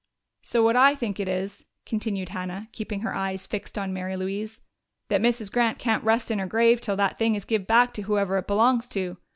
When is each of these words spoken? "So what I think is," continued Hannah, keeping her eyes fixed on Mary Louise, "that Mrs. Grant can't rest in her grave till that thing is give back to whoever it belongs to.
"So 0.41 0.63
what 0.63 0.75
I 0.75 0.95
think 0.95 1.19
is," 1.19 1.63
continued 1.85 2.29
Hannah, 2.29 2.69
keeping 2.71 3.01
her 3.01 3.15
eyes 3.15 3.45
fixed 3.45 3.77
on 3.77 3.93
Mary 3.93 4.17
Louise, 4.17 4.59
"that 5.09 5.21
Mrs. 5.21 5.51
Grant 5.51 5.77
can't 5.77 6.03
rest 6.03 6.31
in 6.31 6.39
her 6.39 6.47
grave 6.47 6.81
till 6.81 6.95
that 6.95 7.19
thing 7.19 7.35
is 7.35 7.45
give 7.45 7.67
back 7.67 7.93
to 7.93 8.01
whoever 8.01 8.39
it 8.39 8.47
belongs 8.47 8.87
to. 8.89 9.17